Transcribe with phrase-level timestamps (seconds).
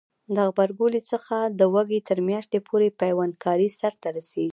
[0.35, 4.49] د غبرګولي څخه د وږي تر میاشتې پورې پیوند کاری سرته رسیږي.